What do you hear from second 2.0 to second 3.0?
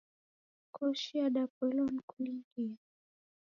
kulindia.